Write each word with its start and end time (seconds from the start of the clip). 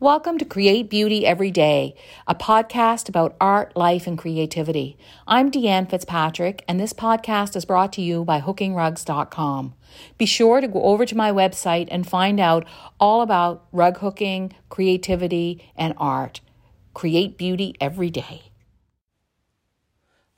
Welcome 0.00 0.38
to 0.38 0.44
Create 0.44 0.88
Beauty 0.88 1.26
Every 1.26 1.50
Day, 1.50 1.96
a 2.28 2.32
podcast 2.32 3.08
about 3.08 3.36
art, 3.40 3.76
life, 3.76 4.06
and 4.06 4.16
creativity. 4.16 4.96
I'm 5.26 5.50
Deanne 5.50 5.90
Fitzpatrick, 5.90 6.64
and 6.68 6.78
this 6.78 6.92
podcast 6.92 7.56
is 7.56 7.64
brought 7.64 7.92
to 7.94 8.00
you 8.00 8.24
by 8.24 8.40
hookingrugs.com. 8.40 9.74
Be 10.16 10.24
sure 10.24 10.60
to 10.60 10.68
go 10.68 10.84
over 10.84 11.04
to 11.04 11.16
my 11.16 11.32
website 11.32 11.88
and 11.90 12.08
find 12.08 12.38
out 12.38 12.64
all 13.00 13.22
about 13.22 13.66
rug 13.72 13.98
hooking, 13.98 14.52
creativity, 14.68 15.68
and 15.74 15.94
art. 15.96 16.42
Create 16.94 17.36
beauty 17.36 17.74
every 17.80 18.08
day. 18.08 18.52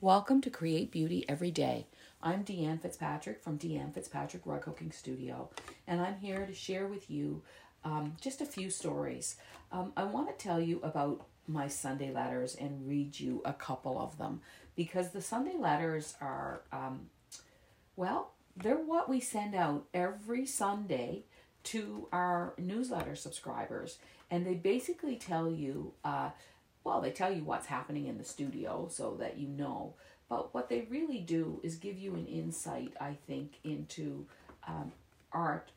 Welcome 0.00 0.40
to 0.40 0.48
Create 0.48 0.90
Beauty 0.90 1.26
Every 1.28 1.50
Day. 1.50 1.86
I'm 2.22 2.44
Deanne 2.44 2.80
Fitzpatrick 2.80 3.42
from 3.42 3.58
Deanne 3.58 3.92
Fitzpatrick 3.92 4.46
Rug 4.46 4.64
Hooking 4.64 4.90
Studio, 4.90 5.50
and 5.86 6.00
I'm 6.00 6.16
here 6.16 6.46
to 6.46 6.54
share 6.54 6.86
with 6.86 7.10
you 7.10 7.42
um, 7.84 8.16
just 8.20 8.40
a 8.40 8.46
few 8.46 8.70
stories. 8.70 9.36
Um, 9.72 9.92
I 9.96 10.04
want 10.04 10.28
to 10.28 10.42
tell 10.44 10.60
you 10.60 10.80
about 10.82 11.26
my 11.46 11.68
Sunday 11.68 12.12
letters 12.12 12.54
and 12.54 12.86
read 12.86 13.18
you 13.18 13.42
a 13.44 13.52
couple 13.52 13.98
of 13.98 14.18
them 14.18 14.40
because 14.76 15.10
the 15.10 15.22
Sunday 15.22 15.56
letters 15.58 16.14
are, 16.20 16.62
um, 16.72 17.08
well, 17.96 18.32
they're 18.56 18.76
what 18.76 19.08
we 19.08 19.20
send 19.20 19.54
out 19.54 19.86
every 19.92 20.46
Sunday 20.46 21.24
to 21.62 22.08
our 22.12 22.54
newsletter 22.58 23.14
subscribers. 23.14 23.98
And 24.30 24.46
they 24.46 24.54
basically 24.54 25.16
tell 25.16 25.50
you, 25.50 25.92
uh, 26.04 26.30
well, 26.84 27.00
they 27.00 27.10
tell 27.10 27.32
you 27.32 27.44
what's 27.44 27.66
happening 27.66 28.06
in 28.06 28.18
the 28.18 28.24
studio 28.24 28.88
so 28.90 29.16
that 29.20 29.38
you 29.38 29.48
know. 29.48 29.94
But 30.28 30.54
what 30.54 30.68
they 30.68 30.86
really 30.88 31.18
do 31.18 31.60
is 31.62 31.74
give 31.76 31.98
you 31.98 32.14
an 32.14 32.26
insight, 32.26 32.94
I 33.00 33.16
think, 33.26 33.58
into 33.64 34.26
um, 34.66 34.92
art 35.32 35.72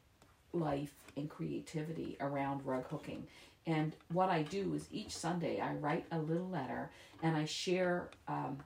life 0.53 0.93
and 1.17 1.29
creativity 1.29 2.17
around 2.19 2.65
rug 2.65 2.85
hooking. 2.87 3.27
And 3.65 3.95
what 4.11 4.29
I 4.29 4.43
do 4.43 4.73
is 4.75 4.87
each 4.91 5.15
Sunday 5.15 5.59
I 5.59 5.73
write 5.73 6.05
a 6.11 6.19
little 6.19 6.49
letter 6.49 6.89
and 7.21 7.35
I 7.35 7.45
share 7.45 8.09
um, 8.27 8.57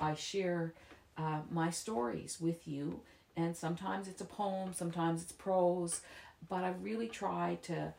I 0.00 0.14
share 0.14 0.72
uh, 1.16 1.40
my 1.50 1.70
stories 1.70 2.38
with 2.40 2.66
you. 2.66 3.00
And 3.36 3.56
sometimes 3.56 4.08
it's 4.08 4.20
a 4.20 4.24
poem, 4.24 4.72
sometimes 4.74 5.22
it's 5.22 5.32
prose, 5.32 6.00
but 6.48 6.64
I 6.64 6.74
really 6.82 7.08
try 7.08 7.58
to 7.62 7.94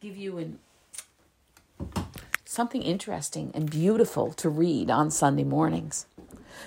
give 0.00 0.16
you 0.16 0.38
an 0.38 0.58
something 2.44 2.82
interesting 2.82 3.50
and 3.54 3.70
beautiful 3.70 4.32
to 4.32 4.48
read 4.48 4.90
on 4.90 5.10
Sunday 5.10 5.44
mornings. 5.44 6.06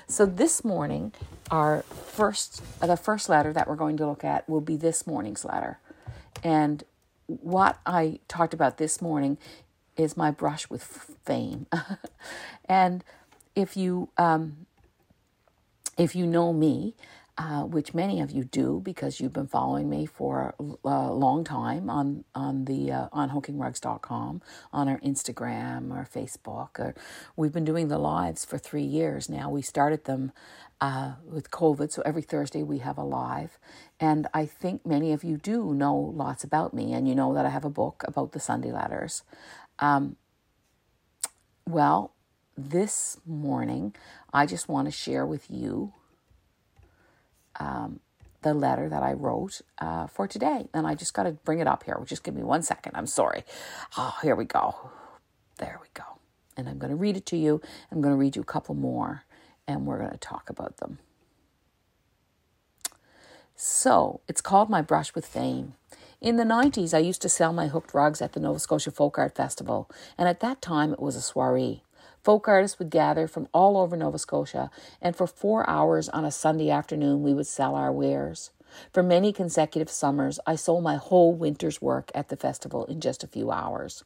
So 0.07 0.25
this 0.25 0.63
morning, 0.63 1.13
our 1.49 1.81
first 1.83 2.61
the 2.79 2.97
first 2.97 3.29
letter 3.29 3.53
that 3.53 3.67
we're 3.67 3.75
going 3.75 3.97
to 3.97 4.07
look 4.07 4.23
at 4.23 4.47
will 4.49 4.61
be 4.61 4.75
this 4.75 5.07
morning's 5.07 5.45
letter. 5.45 5.79
And 6.43 6.83
what 7.27 7.79
I 7.85 8.19
talked 8.27 8.53
about 8.53 8.77
this 8.77 9.01
morning 9.01 9.37
is 9.97 10.15
my 10.17 10.31
brush 10.31 10.69
with 10.69 10.83
fame. 11.25 11.67
and 12.65 13.03
if 13.55 13.75
you 13.75 14.09
um, 14.17 14.65
if 15.97 16.15
you 16.15 16.25
know 16.25 16.53
me, 16.53 16.95
uh, 17.39 17.63
which 17.63 17.93
many 17.93 18.19
of 18.19 18.31
you 18.31 18.43
do 18.43 18.81
because 18.83 19.21
you've 19.21 19.31
been 19.31 19.47
following 19.47 19.89
me 19.89 20.05
for 20.05 20.53
a 20.83 21.13
long 21.13 21.45
time 21.45 21.89
on 21.89 22.25
on 22.35 22.65
the 22.65 22.91
uh, 22.91 23.07
on 23.13 23.29
hookingrugs.com, 23.29 24.41
on 24.73 24.89
our 24.89 24.99
Instagram 24.99 25.89
or 25.89 26.05
Facebook. 26.05 26.77
Or 26.77 26.93
we've 27.37 27.53
been 27.53 27.63
doing 27.63 27.87
the 27.87 27.97
lives 27.97 28.43
for 28.43 28.57
three 28.57 28.83
years 28.83 29.29
now. 29.29 29.49
We 29.49 29.61
started 29.61 30.03
them 30.03 30.33
uh, 30.81 31.13
with 31.23 31.49
COVID, 31.49 31.93
so 31.93 32.01
every 32.05 32.23
Thursday 32.23 32.61
we 32.61 32.79
have 32.79 32.97
a 32.97 33.05
live. 33.05 33.57
And 34.01 34.27
I 34.33 34.45
think 34.45 34.85
many 34.85 35.13
of 35.13 35.23
you 35.23 35.37
do 35.37 35.73
know 35.73 35.95
lots 35.95 36.43
about 36.43 36.73
me, 36.73 36.91
and 36.91 37.07
you 37.07 37.15
know 37.15 37.33
that 37.33 37.45
I 37.45 37.49
have 37.49 37.63
a 37.63 37.69
book 37.69 38.03
about 38.05 38.33
the 38.33 38.41
Sunday 38.41 38.73
letters. 38.73 39.23
Um, 39.79 40.17
well, 41.65 42.11
this 42.57 43.17
morning 43.25 43.95
I 44.33 44.45
just 44.45 44.67
want 44.67 44.87
to 44.87 44.91
share 44.91 45.25
with 45.25 45.49
you 45.49 45.93
um, 47.59 47.99
the 48.41 48.53
letter 48.53 48.87
that 48.89 49.03
I 49.03 49.13
wrote 49.13 49.61
uh, 49.79 50.07
for 50.07 50.27
today. 50.27 50.67
And 50.73 50.87
I 50.87 50.95
just 50.95 51.13
got 51.13 51.23
to 51.23 51.31
bring 51.31 51.59
it 51.59 51.67
up 51.67 51.83
here. 51.83 51.99
Just 52.05 52.23
give 52.23 52.35
me 52.35 52.43
one 52.43 52.61
second. 52.63 52.93
I'm 52.95 53.07
sorry. 53.07 53.43
Oh, 53.97 54.17
here 54.21 54.35
we 54.35 54.45
go. 54.45 54.91
There 55.57 55.79
we 55.81 55.87
go. 55.93 56.03
And 56.55 56.67
I'm 56.69 56.77
going 56.77 56.91
to 56.91 56.95
read 56.95 57.17
it 57.17 57.25
to 57.27 57.37
you. 57.37 57.61
I'm 57.91 58.01
going 58.01 58.13
to 58.13 58.19
read 58.19 58.35
you 58.35 58.41
a 58.41 58.45
couple 58.45 58.75
more, 58.75 59.23
and 59.67 59.85
we're 59.85 59.99
going 59.99 60.11
to 60.11 60.17
talk 60.17 60.49
about 60.49 60.77
them. 60.77 60.99
So 63.55 64.21
it's 64.27 64.41
called 64.41 64.69
My 64.69 64.81
Brush 64.81 65.13
with 65.13 65.25
Fame. 65.25 65.73
In 66.21 66.35
the 66.37 66.43
90s, 66.43 66.93
I 66.93 66.99
used 66.99 67.21
to 67.21 67.29
sell 67.29 67.53
my 67.53 67.67
hooked 67.67 67.93
rugs 67.93 68.21
at 68.21 68.33
the 68.33 68.39
Nova 68.39 68.59
Scotia 68.59 68.91
Folk 68.91 69.17
Art 69.17 69.35
Festival, 69.35 69.89
and 70.17 70.27
at 70.27 70.41
that 70.41 70.61
time 70.61 70.91
it 70.93 71.01
was 71.01 71.15
a 71.15 71.21
soiree. 71.21 71.83
Folk 72.23 72.47
artists 72.47 72.79
would 72.79 72.89
gather 72.89 73.27
from 73.27 73.47
all 73.53 73.77
over 73.77 73.95
Nova 73.95 74.19
Scotia, 74.19 74.69
and 75.01 75.15
for 75.15 75.27
four 75.27 75.69
hours 75.69 76.09
on 76.09 76.25
a 76.25 76.31
Sunday 76.31 76.69
afternoon, 76.69 77.23
we 77.23 77.33
would 77.33 77.47
sell 77.47 77.75
our 77.75 77.91
wares. 77.91 78.51
For 78.93 79.01
many 79.01 79.33
consecutive 79.33 79.89
summers, 79.89 80.39
I 80.45 80.55
sold 80.55 80.83
my 80.83 80.95
whole 80.95 81.33
winter's 81.33 81.81
work 81.81 82.11
at 82.13 82.29
the 82.29 82.37
festival 82.37 82.85
in 82.85 82.99
just 82.99 83.23
a 83.23 83.27
few 83.27 83.51
hours. 83.51 84.03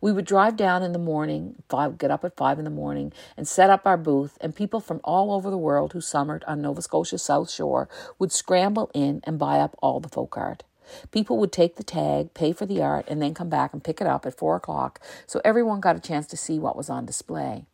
We 0.00 0.12
would 0.12 0.24
drive 0.24 0.56
down 0.56 0.82
in 0.82 0.92
the 0.92 0.98
morning, 0.98 1.62
five, 1.68 1.98
get 1.98 2.10
up 2.10 2.24
at 2.24 2.36
five 2.36 2.58
in 2.58 2.64
the 2.64 2.70
morning, 2.70 3.12
and 3.36 3.46
set 3.46 3.70
up 3.70 3.86
our 3.86 3.96
booth, 3.96 4.36
and 4.40 4.56
people 4.56 4.80
from 4.80 5.00
all 5.04 5.32
over 5.32 5.50
the 5.50 5.58
world 5.58 5.92
who 5.92 6.00
summered 6.00 6.42
on 6.48 6.62
Nova 6.62 6.82
Scotia's 6.82 7.22
South 7.22 7.50
Shore 7.50 7.88
would 8.18 8.32
scramble 8.32 8.90
in 8.92 9.20
and 9.24 9.38
buy 9.38 9.60
up 9.60 9.76
all 9.80 10.00
the 10.00 10.08
folk 10.08 10.36
art. 10.36 10.64
People 11.10 11.38
would 11.38 11.52
take 11.52 11.76
the 11.76 11.82
tag, 11.82 12.34
pay 12.34 12.52
for 12.52 12.66
the 12.66 12.82
art, 12.82 13.06
and 13.08 13.20
then 13.20 13.34
come 13.34 13.48
back 13.48 13.72
and 13.72 13.82
pick 13.82 14.00
it 14.00 14.06
up 14.06 14.26
at 14.26 14.36
four 14.36 14.56
o'clock, 14.56 15.00
so 15.26 15.40
everyone 15.44 15.80
got 15.80 15.96
a 15.96 16.00
chance 16.00 16.26
to 16.28 16.36
see 16.36 16.58
what 16.58 16.76
was 16.76 16.90
on 16.90 17.06
display. 17.06 17.66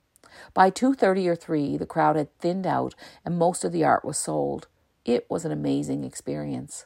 By 0.55 0.71
two 0.71 0.95
thirty 0.95 1.29
or 1.29 1.37
three, 1.37 1.77
the 1.77 1.87
crowd 1.87 2.17
had 2.17 2.37
thinned 2.39 2.67
out, 2.67 2.95
and 3.25 3.39
most 3.39 3.65
of 3.65 3.73
the 3.73 3.85
art 3.85 4.05
was 4.05 4.19
sold. 4.19 4.69
It 5.05 5.27
was 5.29 5.45
an 5.45 5.53
amazing 5.53 6.05
experience. 6.05 6.85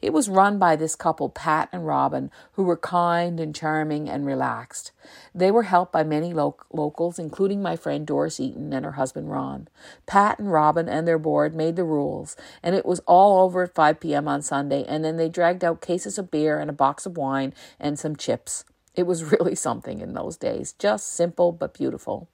It 0.00 0.12
was 0.12 0.28
run 0.28 0.58
by 0.58 0.76
this 0.76 0.94
couple, 0.94 1.28
Pat 1.28 1.68
and 1.72 1.86
Robin, 1.86 2.30
who 2.52 2.62
were 2.62 2.76
kind 2.76 3.40
and 3.40 3.54
charming 3.54 4.08
and 4.08 4.24
relaxed. 4.24 4.92
They 5.34 5.50
were 5.50 5.64
helped 5.64 5.92
by 5.92 6.04
many 6.04 6.32
lo- 6.32 6.56
locals, 6.72 7.18
including 7.18 7.60
my 7.60 7.74
friend 7.76 8.06
Doris 8.06 8.38
Eaton 8.38 8.72
and 8.72 8.84
her 8.84 8.92
husband 8.92 9.30
Ron. 9.30 9.68
Pat 10.06 10.38
and 10.38 10.52
Robin 10.52 10.88
and 10.88 11.08
their 11.08 11.18
board 11.18 11.54
made 11.54 11.76
the 11.76 11.84
rules, 11.84 12.36
and 12.62 12.74
it 12.74 12.86
was 12.86 13.00
all 13.00 13.42
over 13.42 13.64
at 13.64 13.74
5 13.74 13.98
p.m. 13.98 14.28
on 14.28 14.42
Sunday, 14.42 14.84
and 14.84 15.04
then 15.04 15.16
they 15.16 15.28
dragged 15.28 15.64
out 15.64 15.80
cases 15.80 16.18
of 16.18 16.30
beer 16.30 16.60
and 16.60 16.70
a 16.70 16.74
box 16.74 17.04
of 17.04 17.16
wine 17.16 17.52
and 17.80 17.98
some 17.98 18.16
chips. 18.16 18.64
It 18.94 19.06
was 19.06 19.24
really 19.32 19.54
something 19.54 20.00
in 20.00 20.14
those 20.14 20.36
days, 20.36 20.72
just 20.78 21.12
simple 21.12 21.52
but 21.52 21.74
beautiful. 21.74 22.28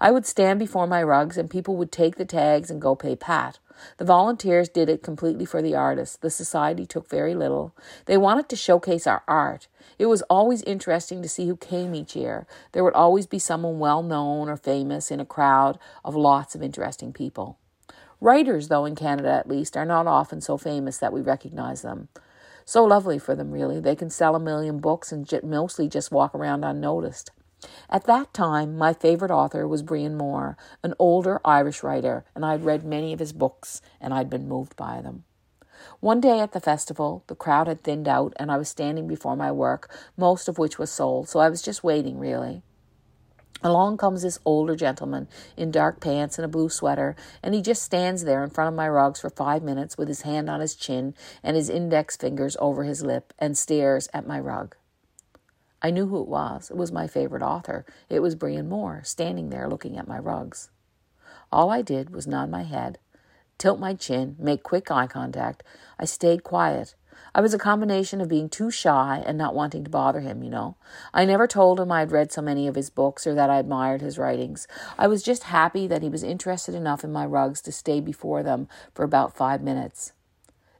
I 0.00 0.10
would 0.10 0.26
stand 0.26 0.58
before 0.58 0.86
my 0.86 1.02
rugs, 1.02 1.36
and 1.36 1.50
people 1.50 1.76
would 1.76 1.92
take 1.92 2.16
the 2.16 2.24
tags 2.24 2.70
and 2.70 2.80
go 2.80 2.94
pay 2.94 3.16
Pat. 3.16 3.58
The 3.98 4.04
volunteers 4.04 4.68
did 4.68 4.88
it 4.88 5.02
completely 5.02 5.44
for 5.44 5.62
the 5.62 5.74
artists. 5.74 6.16
The 6.16 6.30
society 6.30 6.86
took 6.86 7.08
very 7.08 7.34
little. 7.34 7.74
They 8.06 8.16
wanted 8.16 8.48
to 8.48 8.56
showcase 8.56 9.06
our 9.06 9.22
art. 9.26 9.68
It 9.98 10.06
was 10.06 10.22
always 10.22 10.62
interesting 10.62 11.22
to 11.22 11.28
see 11.28 11.46
who 11.46 11.56
came 11.56 11.94
each 11.94 12.16
year. 12.16 12.46
There 12.72 12.84
would 12.84 12.94
always 12.94 13.26
be 13.26 13.38
someone 13.38 13.78
well 13.78 14.02
known 14.02 14.48
or 14.48 14.56
famous 14.56 15.10
in 15.10 15.20
a 15.20 15.26
crowd 15.26 15.78
of 16.04 16.14
lots 16.14 16.54
of 16.54 16.62
interesting 16.62 17.12
people. 17.12 17.58
Writers, 18.20 18.68
though, 18.68 18.84
in 18.84 18.94
Canada 18.94 19.30
at 19.30 19.48
least, 19.48 19.76
are 19.76 19.84
not 19.84 20.06
often 20.06 20.40
so 20.40 20.56
famous 20.56 20.98
that 20.98 21.12
we 21.12 21.20
recognize 21.20 21.82
them. 21.82 22.08
So 22.64 22.84
lovely 22.84 23.18
for 23.18 23.36
them, 23.36 23.52
really. 23.52 23.78
They 23.78 23.94
can 23.94 24.10
sell 24.10 24.34
a 24.34 24.40
million 24.40 24.78
books 24.78 25.12
and 25.12 25.30
mostly 25.44 25.88
just 25.88 26.10
walk 26.10 26.34
around 26.34 26.64
unnoticed. 26.64 27.30
At 27.88 28.04
that 28.04 28.32
time, 28.34 28.76
my 28.76 28.92
favorite 28.92 29.30
author 29.30 29.66
was 29.66 29.82
Brian 29.82 30.16
Moore, 30.16 30.56
an 30.82 30.94
older 30.98 31.40
Irish 31.44 31.82
writer, 31.82 32.24
and 32.34 32.44
I'd 32.44 32.64
read 32.64 32.84
many 32.84 33.12
of 33.12 33.18
his 33.18 33.32
books 33.32 33.80
and 34.00 34.12
I'd 34.12 34.30
been 34.30 34.48
moved 34.48 34.76
by 34.76 35.00
them. 35.00 35.24
One 36.00 36.20
day 36.20 36.40
at 36.40 36.52
the 36.52 36.60
festival, 36.60 37.22
the 37.26 37.34
crowd 37.34 37.66
had 37.66 37.82
thinned 37.82 38.08
out 38.08 38.32
and 38.36 38.50
I 38.50 38.56
was 38.56 38.68
standing 38.68 39.06
before 39.06 39.36
my 39.36 39.52
work, 39.52 39.90
most 40.16 40.48
of 40.48 40.58
which 40.58 40.78
was 40.78 40.90
sold, 40.90 41.28
so 41.28 41.40
I 41.40 41.48
was 41.48 41.62
just 41.62 41.84
waiting, 41.84 42.18
really. 42.18 42.62
Along 43.62 43.96
comes 43.96 44.22
this 44.22 44.38
older 44.44 44.76
gentleman 44.76 45.28
in 45.56 45.70
dark 45.70 46.00
pants 46.00 46.38
and 46.38 46.44
a 46.44 46.48
blue 46.48 46.68
sweater, 46.68 47.16
and 47.42 47.54
he 47.54 47.62
just 47.62 47.82
stands 47.82 48.24
there 48.24 48.44
in 48.44 48.50
front 48.50 48.68
of 48.68 48.74
my 48.74 48.88
rugs 48.88 49.20
for 49.20 49.30
five 49.30 49.62
minutes 49.62 49.96
with 49.96 50.08
his 50.08 50.22
hand 50.22 50.50
on 50.50 50.60
his 50.60 50.74
chin 50.74 51.14
and 51.42 51.56
his 51.56 51.70
index 51.70 52.16
fingers 52.16 52.56
over 52.60 52.84
his 52.84 53.02
lip 53.02 53.32
and 53.38 53.56
stares 53.56 54.08
at 54.12 54.26
my 54.26 54.38
rug. 54.38 54.76
I 55.86 55.90
knew 55.90 56.08
who 56.08 56.20
it 56.20 56.26
was. 56.26 56.68
It 56.68 56.76
was 56.76 56.90
my 56.90 57.06
favorite 57.06 57.44
author. 57.44 57.86
It 58.08 58.18
was 58.18 58.34
Brian 58.34 58.68
Moore, 58.68 59.02
standing 59.04 59.50
there 59.50 59.68
looking 59.68 59.96
at 59.96 60.08
my 60.08 60.18
rugs. 60.18 60.70
All 61.52 61.70
I 61.70 61.80
did 61.80 62.10
was 62.10 62.26
nod 62.26 62.50
my 62.50 62.64
head, 62.64 62.98
tilt 63.56 63.78
my 63.78 63.94
chin, 63.94 64.34
make 64.36 64.64
quick 64.64 64.90
eye 64.90 65.06
contact. 65.06 65.62
I 65.96 66.04
stayed 66.04 66.42
quiet. 66.42 66.96
I 67.36 67.40
was 67.40 67.54
a 67.54 67.58
combination 67.58 68.20
of 68.20 68.28
being 68.28 68.48
too 68.48 68.68
shy 68.68 69.22
and 69.24 69.38
not 69.38 69.54
wanting 69.54 69.84
to 69.84 69.90
bother 69.90 70.22
him, 70.22 70.42
you 70.42 70.50
know. 70.50 70.74
I 71.14 71.24
never 71.24 71.46
told 71.46 71.78
him 71.78 71.92
I 71.92 72.00
had 72.00 72.10
read 72.10 72.32
so 72.32 72.42
many 72.42 72.66
of 72.66 72.74
his 72.74 72.90
books 72.90 73.24
or 73.24 73.36
that 73.36 73.48
I 73.48 73.60
admired 73.60 74.00
his 74.00 74.18
writings. 74.18 74.66
I 74.98 75.06
was 75.06 75.22
just 75.22 75.44
happy 75.44 75.86
that 75.86 76.02
he 76.02 76.08
was 76.08 76.24
interested 76.24 76.74
enough 76.74 77.04
in 77.04 77.12
my 77.12 77.24
rugs 77.24 77.60
to 77.62 77.70
stay 77.70 78.00
before 78.00 78.42
them 78.42 78.66
for 78.92 79.04
about 79.04 79.36
five 79.36 79.62
minutes. 79.62 80.14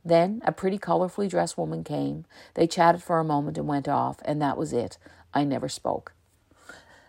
Then 0.06 0.40
a 0.44 0.52
pretty 0.52 0.78
colorfully 0.78 1.28
dressed 1.28 1.58
woman 1.58 1.82
came. 1.82 2.26
They 2.54 2.68
chatted 2.68 3.02
for 3.02 3.18
a 3.18 3.24
moment 3.24 3.58
and 3.58 3.66
went 3.66 3.88
off, 3.88 4.18
and 4.24 4.40
that 4.40 4.56
was 4.56 4.72
it. 4.72 4.98
I 5.34 5.42
never 5.42 5.68
spoke. 5.68 6.12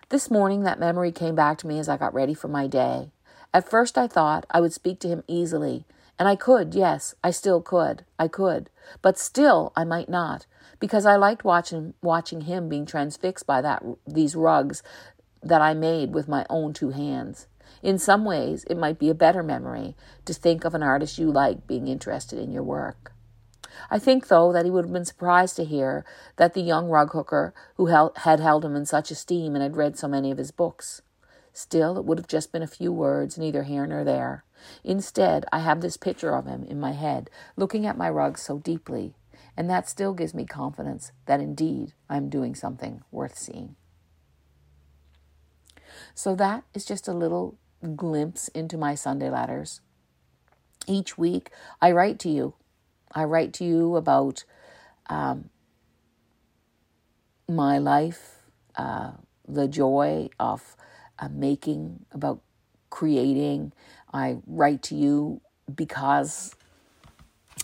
This 0.09 0.31
morning, 0.31 0.63
that 0.63 0.79
memory 0.79 1.11
came 1.11 1.35
back 1.35 1.59
to 1.59 1.67
me 1.67 1.77
as 1.77 1.87
I 1.87 1.97
got 1.97 2.15
ready 2.15 2.33
for 2.33 2.47
my 2.47 2.65
day. 2.65 3.11
At 3.53 3.69
first, 3.69 3.99
I 3.99 4.07
thought 4.07 4.47
I 4.49 4.61
would 4.61 4.73
speak 4.73 4.99
to 5.01 5.07
him 5.07 5.23
easily, 5.27 5.85
and 6.17 6.27
I 6.27 6.35
could, 6.35 6.73
yes, 6.73 7.13
I 7.23 7.29
still 7.29 7.61
could. 7.61 8.03
I 8.17 8.27
could. 8.27 8.71
But 9.03 9.19
still, 9.19 9.73
I 9.75 9.83
might 9.83 10.09
not, 10.09 10.47
because 10.79 11.05
I 11.05 11.17
liked 11.17 11.43
watching, 11.43 11.93
watching 12.01 12.41
him 12.41 12.67
being 12.67 12.87
transfixed 12.87 13.45
by 13.45 13.61
that, 13.61 13.83
these 14.07 14.35
rugs 14.35 14.81
that 15.43 15.61
I 15.61 15.75
made 15.75 16.15
with 16.15 16.27
my 16.27 16.47
own 16.49 16.73
two 16.73 16.89
hands. 16.89 17.45
In 17.81 17.97
some 17.99 18.25
ways, 18.25 18.63
it 18.69 18.77
might 18.77 18.99
be 18.99 19.09
a 19.09 19.15
better 19.15 19.43
memory 19.43 19.95
to 20.25 20.33
think 20.33 20.65
of 20.65 20.73
an 20.73 20.83
artist 20.83 21.17
you 21.17 21.31
like 21.31 21.67
being 21.67 21.87
interested 21.87 22.39
in 22.39 22.51
your 22.51 22.63
work. 22.63 23.13
I 23.89 23.99
think, 23.99 24.27
though, 24.27 24.51
that 24.51 24.65
he 24.65 24.71
would 24.71 24.85
have 24.85 24.93
been 24.93 25.05
surprised 25.05 25.55
to 25.57 25.65
hear 25.65 26.03
that 26.37 26.53
the 26.53 26.61
young 26.61 26.89
rug 26.89 27.11
hooker 27.11 27.53
who 27.75 27.87
had 27.87 28.39
held 28.39 28.65
him 28.65 28.75
in 28.75 28.85
such 28.85 29.11
esteem 29.11 29.55
and 29.55 29.61
had 29.61 29.77
read 29.77 29.97
so 29.97 30.07
many 30.07 30.31
of 30.31 30.37
his 30.37 30.51
books. 30.51 31.01
Still, 31.53 31.97
it 31.97 32.05
would 32.05 32.17
have 32.17 32.27
just 32.27 32.51
been 32.51 32.63
a 32.63 32.67
few 32.67 32.91
words, 32.91 33.37
neither 33.37 33.63
here 33.63 33.85
nor 33.85 34.03
there. 34.03 34.43
Instead, 34.83 35.45
I 35.51 35.59
have 35.59 35.81
this 35.81 35.97
picture 35.97 36.35
of 36.35 36.45
him 36.45 36.63
in 36.63 36.79
my 36.79 36.91
head, 36.93 37.29
looking 37.55 37.85
at 37.85 37.97
my 37.97 38.09
rugs 38.09 38.41
so 38.41 38.57
deeply, 38.57 39.15
and 39.55 39.69
that 39.69 39.89
still 39.89 40.13
gives 40.13 40.33
me 40.33 40.45
confidence 40.45 41.11
that 41.25 41.39
indeed 41.39 41.93
I 42.09 42.17
am 42.17 42.29
doing 42.29 42.55
something 42.55 43.03
worth 43.11 43.37
seeing. 43.37 43.75
So, 46.13 46.35
that 46.35 46.63
is 46.73 46.85
just 46.85 47.07
a 47.07 47.13
little 47.13 47.57
glimpse 47.95 48.47
into 48.49 48.77
my 48.77 48.95
Sunday 48.95 49.29
letters. 49.29 49.81
Each 50.87 51.17
week, 51.17 51.51
I 51.81 51.91
write 51.91 52.19
to 52.19 52.29
you. 52.29 52.53
I 53.11 53.23
write 53.23 53.53
to 53.53 53.65
you 53.65 53.95
about 53.95 54.43
um, 55.07 55.49
my 57.49 57.77
life, 57.77 58.37
uh, 58.75 59.11
the 59.47 59.67
joy 59.67 60.29
of 60.39 60.75
uh, 61.19 61.29
making, 61.29 62.05
about 62.11 62.41
creating. 62.89 63.73
I 64.13 64.37
write 64.45 64.83
to 64.83 64.95
you 64.95 65.41
because 65.73 66.55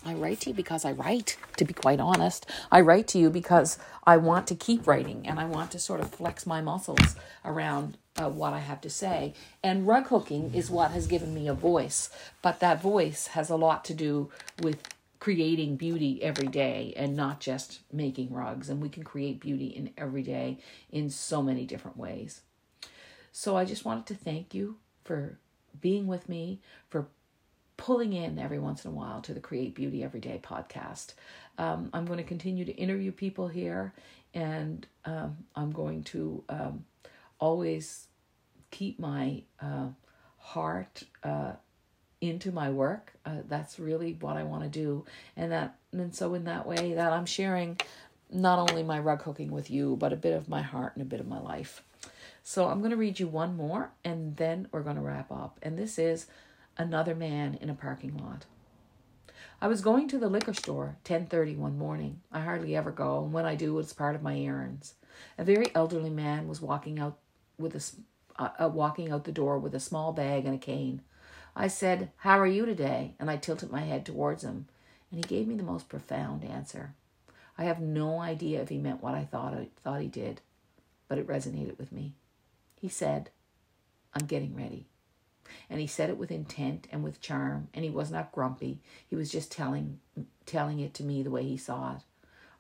I 0.06 0.14
write 0.16 0.42
to 0.42 0.50
you 0.50 0.56
because 0.56 0.84
I 0.84 0.92
write, 0.92 1.38
to 1.58 1.66
be 1.66 1.74
quite 1.74 2.00
honest. 2.00 2.46
I 2.72 2.82
write 2.82 3.08
to 3.10 3.20
you 3.20 3.30
because 3.30 3.78
I 4.06 4.18
want 4.18 4.48
to 4.48 4.56
keep 4.56 4.86
writing 4.86 5.26
and 5.28 5.40
I 5.40 5.46
want 5.46 5.72
to 5.72 5.80
sort 5.80 6.02
of 6.02 6.12
flex 6.12 6.46
my 6.46 6.62
muscles 6.62 7.16
around 7.46 7.98
uh, 8.22 8.30
what 8.30 8.54
I 8.54 8.60
have 8.60 8.82
to 8.82 8.90
say. 8.90 9.34
And 9.64 9.88
rug 9.88 10.08
hooking 10.08 10.54
is 10.54 10.70
what 10.70 10.92
has 10.92 11.08
given 11.08 11.34
me 11.34 11.48
a 11.48 11.54
voice, 11.54 12.10
but 12.42 12.60
that 12.60 12.82
voice 12.82 13.28
has 13.28 13.50
a 13.50 13.56
lot 13.56 13.84
to 13.86 13.94
do 13.94 14.30
with 14.62 14.78
creating 15.20 15.78
beauty 15.78 16.22
every 16.22 16.48
day 16.48 16.94
and 16.98 17.16
not 17.16 17.40
just 17.40 17.80
making 17.92 18.34
rugs. 18.34 18.70
And 18.70 18.82
we 18.82 18.90
can 18.90 19.04
create 19.04 19.40
beauty 19.40 19.68
in 19.68 19.92
every 19.98 20.22
day 20.22 20.58
in 20.92 21.10
so 21.10 21.42
many 21.42 21.66
different 21.66 21.98
ways. 21.98 22.42
So 23.32 23.56
I 23.56 23.66
just 23.66 23.86
wanted 23.86 24.06
to 24.08 24.16
thank 24.16 24.54
you 24.54 24.76
for 25.04 25.38
being 25.82 26.08
with 26.08 26.30
me, 26.30 26.60
for 26.90 27.08
pulling 27.78 28.14
in 28.14 28.38
every 28.38 28.60
once 28.60 28.86
in 28.86 28.92
a 28.92 28.94
while 28.94 29.22
to 29.22 29.34
the 29.34 29.40
Create 29.40 29.74
Beauty 29.74 30.04
Everyday 30.04 30.40
podcast. 30.44 31.14
Um, 31.58 31.90
I'm 31.94 32.06
going 32.06 32.18
to 32.18 32.24
continue 32.24 32.66
to 32.66 32.74
interview 32.74 33.12
people 33.12 33.48
here, 33.48 33.94
and 34.34 34.86
um, 35.06 35.38
I'm 35.56 35.72
going 35.72 36.04
to 36.04 36.44
um, 36.50 36.86
always 37.44 38.08
keep 38.72 38.98
my 39.00 39.44
uh, 39.62 39.90
heart 40.38 41.04
uh, 41.24 41.52
into 42.22 42.54
my 42.54 42.70
work. 42.70 43.12
Uh, 43.26 43.40
that's 43.50 43.78
really 43.80 44.14
what 44.22 44.38
I 44.38 44.44
want 44.44 44.64
to 44.64 44.70
do, 44.70 45.04
and 45.36 45.52
that 45.52 45.76
and 45.92 46.16
so 46.16 46.36
in 46.36 46.46
that 46.46 46.66
way 46.66 46.94
that 46.94 47.12
I'm 47.12 47.26
sharing 47.26 47.78
not 48.32 48.60
only 48.60 48.82
my 48.82 48.98
rug 48.98 49.22
hooking 49.24 49.52
with 49.52 49.70
you, 49.70 49.98
but 49.98 50.14
a 50.14 50.16
bit 50.16 50.34
of 50.34 50.48
my 50.48 50.62
heart 50.62 50.94
and 50.96 51.02
a 51.02 51.06
bit 51.06 51.20
of 51.20 51.28
my 51.28 51.40
life. 51.40 51.84
So 52.44 52.68
I'm 52.68 52.80
going 52.80 52.92
to 52.92 52.98
read 52.98 53.20
you 53.20 53.28
one 53.28 53.58
more, 53.58 53.92
and 54.06 54.38
then 54.38 54.70
we're 54.72 54.82
going 54.82 54.96
to 54.96 55.02
wrap 55.02 55.30
up. 55.30 55.60
And 55.62 55.78
this 55.78 56.00
is 56.00 56.28
another 56.78 57.14
man 57.14 57.58
in 57.62 57.70
a 57.70 57.76
parking 57.76 58.18
lot. 58.18 58.46
I 59.62 59.68
was 59.68 59.82
going 59.82 60.08
to 60.10 60.18
the 60.18 60.30
liquor 60.30 60.54
store 60.54 60.96
10:30 61.04 61.58
one 61.58 61.78
morning. 61.78 62.22
I 62.32 62.40
hardly 62.40 62.74
ever 62.74 62.92
go, 62.92 63.22
and 63.22 63.34
when 63.34 63.46
I 63.46 63.56
do, 63.56 63.78
it's 63.80 63.92
part 63.92 64.16
of 64.16 64.24
my 64.24 64.40
errands. 64.40 64.96
A 65.38 65.44
very 65.44 65.68
elderly 65.76 66.10
man 66.10 66.48
was 66.48 66.62
walking 66.62 67.00
out 67.00 67.18
with 67.58 67.76
a 67.76 68.42
uh, 68.42 68.50
uh, 68.64 68.70
walking 68.70 69.12
out 69.12 69.26
the 69.26 69.32
door 69.32 69.60
with 69.60 69.76
a 69.76 69.80
small 69.80 70.12
bag 70.12 70.46
and 70.46 70.56
a 70.56 70.60
cane. 70.60 71.02
I 71.56 71.68
said, 71.68 72.12
"How 72.18 72.40
are 72.40 72.48
you 72.48 72.66
today?" 72.66 73.16
and 73.20 73.30
I 73.30 73.38
tilted 73.38 73.72
my 73.72 73.82
head 73.82 74.06
towards 74.06 74.44
him, 74.44 74.68
and 75.12 75.24
he 75.24 75.36
gave 75.36 75.48
me 75.48 75.56
the 75.56 75.64
most 75.64 75.90
profound 75.90 76.44
answer. 76.44 76.96
I 77.58 77.66
have 77.66 77.80
no 77.80 78.20
idea 78.20 78.62
if 78.62 78.70
he 78.70 78.78
meant 78.80 79.04
what 79.04 79.14
I 79.14 79.26
thought 79.26 79.54
I 79.54 79.70
thought 79.84 80.02
he 80.02 80.08
did, 80.08 80.42
but 81.08 81.18
it 81.18 81.28
resonated 81.28 81.78
with 81.78 81.92
me. 81.92 82.16
He 82.76 82.90
said, 82.90 83.30
"I'm 84.14 84.26
getting 84.26 84.56
ready." 84.56 84.88
and 85.70 85.80
he 85.80 85.88
said 85.88 86.10
it 86.10 86.18
with 86.18 86.32
intent 86.32 86.88
and 86.92 87.04
with 87.04 87.22
charm 87.22 87.68
and 87.74 87.84
he 87.84 87.90
was 87.90 88.12
not 88.12 88.32
grumpy 88.32 88.80
he 89.08 89.16
was 89.16 89.32
just 89.32 89.52
telling 89.52 90.00
telling 90.46 90.80
it 90.80 90.94
to 90.94 91.04
me 91.04 91.24
the 91.24 91.32
way 91.32 91.44
he 91.44 91.58
saw 91.58 91.96
it 91.96 92.02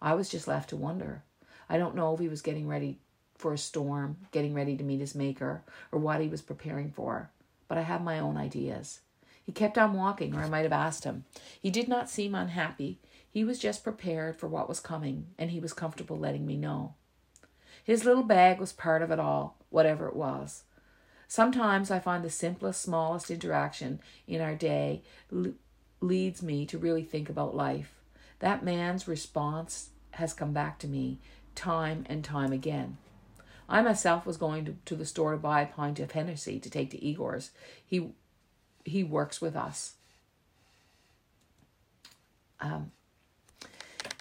i 0.01 0.13
was 0.13 0.29
just 0.29 0.47
left 0.47 0.69
to 0.69 0.75
wonder 0.75 1.23
i 1.69 1.77
don't 1.77 1.95
know 1.95 2.13
if 2.13 2.19
he 2.19 2.27
was 2.27 2.41
getting 2.41 2.67
ready 2.67 2.99
for 3.43 3.53
a 3.53 3.57
storm 3.57 4.15
getting 4.31 4.53
ready 4.53 4.77
to 4.77 4.85
meet 4.85 5.01
his 5.01 5.13
maker 5.13 5.63
or 5.91 5.99
what 5.99 6.21
he 6.21 6.29
was 6.29 6.41
preparing 6.41 6.89
for. 6.89 7.29
But 7.67 7.77
i 7.77 7.81
have 7.81 8.01
my 8.01 8.17
own 8.17 8.37
ideas. 8.37 9.01
He 9.43 9.51
kept 9.51 9.77
on 9.77 9.91
walking 9.91 10.33
or 10.33 10.41
i 10.41 10.47
might 10.47 10.61
have 10.61 10.71
asked 10.71 11.03
him. 11.03 11.25
He 11.61 11.69
did 11.69 11.89
not 11.89 12.09
seem 12.09 12.33
unhappy. 12.33 12.99
He 13.29 13.43
was 13.43 13.59
just 13.59 13.83
prepared 13.83 14.37
for 14.37 14.47
what 14.47 14.69
was 14.69 14.79
coming 14.79 15.27
and 15.37 15.51
he 15.51 15.59
was 15.59 15.73
comfortable 15.73 16.17
letting 16.17 16.45
me 16.45 16.55
know. 16.55 16.93
His 17.83 18.05
little 18.05 18.23
bag 18.23 18.61
was 18.61 18.71
part 18.71 19.01
of 19.01 19.11
it 19.11 19.19
all 19.19 19.57
whatever 19.69 20.07
it 20.07 20.15
was. 20.15 20.63
Sometimes 21.27 21.91
I 21.91 21.99
find 21.99 22.23
the 22.23 22.29
simplest, 22.29 22.81
smallest 22.81 23.29
interaction 23.29 23.99
in 24.25 24.39
our 24.39 24.55
day 24.55 25.03
leads 25.99 26.41
me 26.41 26.65
to 26.67 26.77
really 26.77 27.03
think 27.03 27.29
about 27.29 27.57
life. 27.57 27.99
That 28.39 28.63
man's 28.63 29.05
response 29.05 29.89
has 30.11 30.33
come 30.33 30.53
back 30.53 30.79
to 30.79 30.87
me 30.87 31.19
time 31.55 32.05
and 32.07 32.23
time 32.23 32.53
again. 32.53 32.97
I 33.67 33.81
myself 33.81 34.25
was 34.25 34.37
going 34.37 34.65
to, 34.65 34.75
to 34.85 34.95
the 34.95 35.05
store 35.05 35.31
to 35.31 35.37
buy 35.37 35.61
a 35.61 35.67
pint 35.67 35.99
of 35.99 36.11
Hennessy 36.11 36.59
to 36.59 36.69
take 36.69 36.91
to 36.91 37.03
Igor's. 37.03 37.51
He 37.85 38.09
he 38.85 39.03
works 39.03 39.41
with 39.41 39.55
us. 39.55 39.93
Um, 42.59 42.91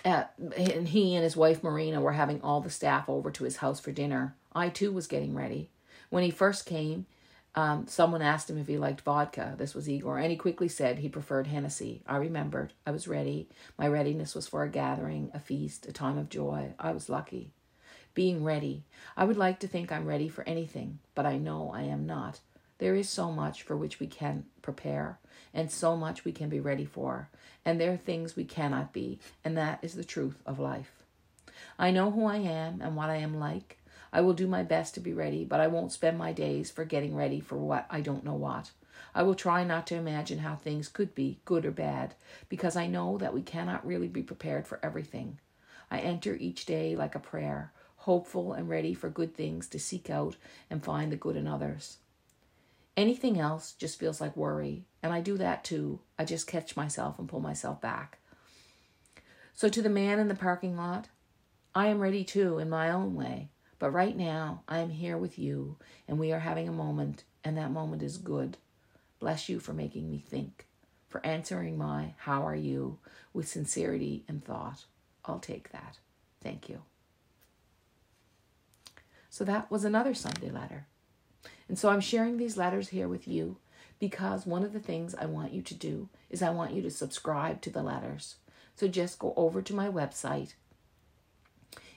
uh, 0.04 0.24
and 0.56 0.88
he 0.88 1.14
and 1.14 1.24
his 1.24 1.36
wife 1.36 1.62
Marina 1.62 2.00
were 2.00 2.12
having 2.12 2.40
all 2.42 2.60
the 2.60 2.70
staff 2.70 3.08
over 3.08 3.30
to 3.30 3.44
his 3.44 3.56
house 3.56 3.80
for 3.80 3.92
dinner. 3.92 4.36
I 4.52 4.68
too 4.68 4.92
was 4.92 5.06
getting 5.06 5.34
ready. 5.34 5.70
When 6.10 6.24
he 6.24 6.30
first 6.30 6.66
came, 6.66 7.06
um, 7.54 7.86
someone 7.86 8.22
asked 8.22 8.48
him 8.48 8.58
if 8.58 8.66
he 8.66 8.78
liked 8.78 9.02
vodka. 9.02 9.54
This 9.58 9.74
was 9.74 9.88
Igor, 9.88 10.18
and 10.18 10.30
he 10.30 10.36
quickly 10.36 10.68
said 10.68 10.98
he 10.98 11.08
preferred 11.08 11.46
Hennessy. 11.46 12.02
I 12.06 12.16
remembered. 12.16 12.72
I 12.86 12.90
was 12.90 13.06
ready. 13.06 13.48
My 13.78 13.86
readiness 13.86 14.34
was 14.34 14.48
for 14.48 14.62
a 14.62 14.70
gathering, 14.70 15.30
a 15.34 15.38
feast, 15.38 15.86
a 15.86 15.92
time 15.92 16.18
of 16.18 16.28
joy. 16.28 16.74
I 16.78 16.92
was 16.92 17.08
lucky. 17.08 17.52
Being 18.14 18.44
ready. 18.44 18.84
I 19.16 19.24
would 19.24 19.38
like 19.38 19.58
to 19.60 19.66
think 19.66 19.90
I'm 19.90 20.06
ready 20.06 20.28
for 20.28 20.46
anything, 20.46 20.98
but 21.14 21.24
I 21.24 21.38
know 21.38 21.72
I 21.74 21.82
am 21.82 22.06
not. 22.06 22.40
There 22.78 22.94
is 22.94 23.08
so 23.08 23.30
much 23.30 23.62
for 23.62 23.76
which 23.76 24.00
we 24.00 24.06
can 24.06 24.44
prepare, 24.60 25.18
and 25.54 25.70
so 25.70 25.96
much 25.96 26.24
we 26.24 26.32
can 26.32 26.48
be 26.48 26.60
ready 26.60 26.84
for, 26.84 27.30
and 27.64 27.80
there 27.80 27.92
are 27.92 27.96
things 27.96 28.36
we 28.36 28.44
cannot 28.44 28.92
be, 28.92 29.18
and 29.44 29.56
that 29.56 29.78
is 29.82 29.94
the 29.94 30.04
truth 30.04 30.42
of 30.44 30.58
life. 30.58 31.04
I 31.78 31.90
know 31.90 32.10
who 32.10 32.26
I 32.26 32.36
am 32.36 32.80
and 32.82 32.96
what 32.96 33.08
I 33.08 33.16
am 33.16 33.38
like. 33.38 33.78
I 34.12 34.20
will 34.20 34.34
do 34.34 34.46
my 34.46 34.62
best 34.62 34.94
to 34.94 35.00
be 35.00 35.14
ready, 35.14 35.44
but 35.44 35.60
I 35.60 35.68
won't 35.68 35.92
spend 35.92 36.18
my 36.18 36.32
days 36.32 36.70
for 36.70 36.84
getting 36.84 37.14
ready 37.16 37.40
for 37.40 37.56
what 37.56 37.86
I 37.88 38.02
don't 38.02 38.24
know 38.24 38.34
what. 38.34 38.72
I 39.14 39.22
will 39.22 39.34
try 39.34 39.64
not 39.64 39.86
to 39.86 39.94
imagine 39.94 40.40
how 40.40 40.56
things 40.56 40.88
could 40.88 41.14
be, 41.14 41.38
good 41.44 41.64
or 41.64 41.70
bad, 41.70 42.14
because 42.48 42.76
I 42.76 42.86
know 42.88 43.16
that 43.18 43.32
we 43.32 43.42
cannot 43.42 43.86
really 43.86 44.08
be 44.08 44.22
prepared 44.22 44.66
for 44.66 44.80
everything. 44.82 45.38
I 45.90 46.00
enter 46.00 46.34
each 46.34 46.66
day 46.66 46.96
like 46.96 47.14
a 47.14 47.20
prayer, 47.20 47.72
hopeful 48.02 48.52
and 48.52 48.68
ready 48.68 48.94
for 48.94 49.08
good 49.08 49.32
things 49.32 49.68
to 49.68 49.78
seek 49.78 50.10
out 50.10 50.36
and 50.68 50.84
find 50.84 51.12
the 51.12 51.16
good 51.16 51.36
in 51.36 51.46
others. 51.46 51.98
Anything 52.96 53.38
else 53.38 53.72
just 53.72 53.98
feels 53.98 54.20
like 54.20 54.36
worry, 54.36 54.84
and 55.02 55.12
I 55.12 55.20
do 55.20 55.38
that 55.38 55.62
too. 55.62 56.00
I 56.18 56.24
just 56.24 56.48
catch 56.48 56.76
myself 56.76 57.18
and 57.18 57.28
pull 57.28 57.40
myself 57.40 57.80
back. 57.80 58.18
So, 59.54 59.68
to 59.68 59.80
the 59.80 59.88
man 59.88 60.18
in 60.18 60.28
the 60.28 60.34
parking 60.34 60.76
lot, 60.76 61.08
I 61.74 61.86
am 61.86 62.00
ready 62.00 62.24
too 62.24 62.58
in 62.58 62.68
my 62.68 62.90
own 62.90 63.14
way. 63.14 63.50
But 63.78 63.92
right 63.92 64.16
now, 64.16 64.62
I 64.68 64.78
am 64.78 64.90
here 64.90 65.16
with 65.16 65.38
you, 65.38 65.76
and 66.06 66.18
we 66.18 66.32
are 66.32 66.40
having 66.40 66.68
a 66.68 66.72
moment, 66.72 67.24
and 67.44 67.56
that 67.56 67.70
moment 67.70 68.02
is 68.02 68.18
good. 68.18 68.56
Bless 69.20 69.48
you 69.48 69.58
for 69.58 69.72
making 69.72 70.10
me 70.10 70.18
think, 70.18 70.66
for 71.08 71.24
answering 71.24 71.78
my 71.78 72.14
how 72.18 72.46
are 72.46 72.56
you 72.56 72.98
with 73.32 73.48
sincerity 73.48 74.24
and 74.28 74.44
thought. 74.44 74.84
I'll 75.24 75.38
take 75.38 75.70
that. 75.70 75.98
Thank 76.40 76.68
you. 76.68 76.82
So 79.32 79.44
that 79.44 79.70
was 79.70 79.86
another 79.86 80.12
Sunday 80.12 80.50
letter. 80.50 80.86
And 81.66 81.78
so 81.78 81.88
I'm 81.88 82.02
sharing 82.02 82.36
these 82.36 82.58
letters 82.58 82.90
here 82.90 83.08
with 83.08 83.26
you 83.26 83.56
because 83.98 84.44
one 84.44 84.62
of 84.62 84.74
the 84.74 84.78
things 84.78 85.14
I 85.14 85.24
want 85.24 85.54
you 85.54 85.62
to 85.62 85.74
do 85.74 86.10
is 86.28 86.42
I 86.42 86.50
want 86.50 86.74
you 86.74 86.82
to 86.82 86.90
subscribe 86.90 87.62
to 87.62 87.70
the 87.70 87.82
letters. 87.82 88.36
So 88.76 88.88
just 88.88 89.18
go 89.18 89.32
over 89.34 89.62
to 89.62 89.74
my 89.74 89.88
website, 89.88 90.52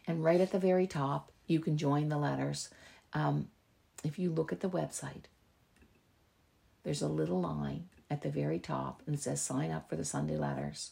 and 0.07 0.23
right 0.23 0.39
at 0.39 0.53
the 0.53 0.59
very 0.59 0.87
top, 0.87 1.29
you 1.45 1.59
can 1.59 1.77
join 1.77 2.07
the 2.07 2.17
letters. 2.17 2.69
Um, 3.11 3.49
if 4.01 4.17
you 4.17 4.31
look 4.31 4.53
at 4.53 4.61
the 4.61 4.69
website, 4.69 5.25
there's 6.83 7.01
a 7.01 7.09
little 7.09 7.41
line 7.41 7.89
at 8.09 8.21
the 8.21 8.29
very 8.29 8.59
top 8.59 9.01
and 9.05 9.19
says 9.19 9.41
sign 9.41 9.71
up 9.71 9.89
for 9.89 9.97
the 9.97 10.05
Sunday 10.05 10.37
letters. 10.37 10.91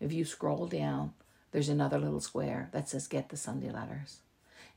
If 0.00 0.12
you 0.12 0.26
scroll 0.26 0.66
down, 0.66 1.14
there's 1.52 1.70
another 1.70 1.98
little 1.98 2.20
square 2.20 2.68
that 2.72 2.90
says 2.90 3.06
get 3.06 3.30
the 3.30 3.38
Sunday 3.38 3.70
letters. 3.70 4.18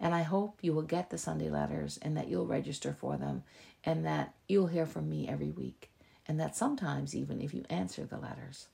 And 0.02 0.14
I 0.14 0.24
hope 0.24 0.58
you 0.62 0.74
will 0.74 0.82
get 0.82 1.10
the 1.10 1.18
Sunday 1.18 1.50
letters 1.50 1.98
and 2.02 2.18
that 2.18 2.28
you'll 2.28 2.48
register 2.48 2.94
for 3.00 3.16
them 3.16 3.44
and 3.86 4.06
that 4.06 4.34
you'll 4.50 4.68
hear 4.68 4.86
from 4.86 5.10
me 5.10 5.30
every 5.30 5.52
week. 5.52 5.90
And 6.28 6.40
that 6.40 6.56
sometimes, 6.56 7.16
even 7.16 7.40
if 7.40 7.54
you 7.54 7.64
answer 7.70 8.04
the 8.04 8.18
letters, 8.18 8.68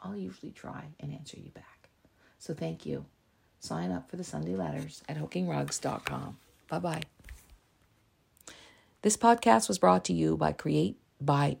I'll 0.00 0.16
usually 0.16 0.52
try 0.52 0.84
and 1.00 1.12
answer 1.12 1.38
you 1.38 1.50
back. 1.50 1.88
So 2.38 2.54
thank 2.54 2.86
you. 2.86 3.04
Sign 3.60 3.92
up 3.92 4.10
for 4.10 4.16
the 4.16 4.24
Sunday 4.24 4.56
letters 4.56 5.02
at 5.08 5.16
hookingrugs.com. 5.16 6.38
Bye 6.68 6.78
bye. 6.78 7.02
This 9.02 9.16
podcast 9.16 9.68
was 9.68 9.78
brought 9.78 10.04
to 10.06 10.12
you 10.12 10.36
by 10.36 10.52
Create 10.52 10.96
by 11.20 11.56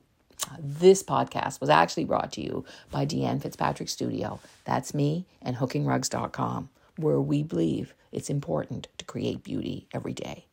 this 0.58 1.02
podcast 1.02 1.60
was 1.60 1.70
actually 1.70 2.04
brought 2.04 2.32
to 2.32 2.42
you 2.42 2.64
by 2.90 3.06
Deanne 3.06 3.40
Fitzpatrick 3.40 3.88
Studio. 3.88 4.40
That's 4.64 4.92
me 4.94 5.24
and 5.40 5.56
hookingrugs.com, 5.56 6.68
where 6.96 7.20
we 7.20 7.42
believe 7.42 7.94
it's 8.10 8.30
important 8.30 8.88
to 8.98 9.04
create 9.04 9.42
beauty 9.42 9.88
every 9.92 10.12
day. 10.12 10.46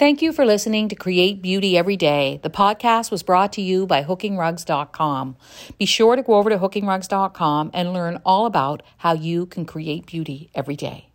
Thank 0.00 0.22
you 0.22 0.32
for 0.32 0.46
listening 0.46 0.88
to 0.88 0.94
Create 0.94 1.42
Beauty 1.42 1.76
Every 1.76 1.98
Day. 1.98 2.40
The 2.42 2.48
podcast 2.48 3.10
was 3.10 3.22
brought 3.22 3.52
to 3.52 3.60
you 3.60 3.86
by 3.86 4.02
hookingrugs.com. 4.02 5.36
Be 5.76 5.84
sure 5.84 6.16
to 6.16 6.22
go 6.22 6.36
over 6.36 6.48
to 6.48 6.56
hookingrugs.com 6.56 7.70
and 7.74 7.92
learn 7.92 8.18
all 8.24 8.46
about 8.46 8.82
how 8.96 9.12
you 9.12 9.44
can 9.44 9.66
create 9.66 10.06
beauty 10.06 10.50
every 10.54 10.74
day. 10.74 11.09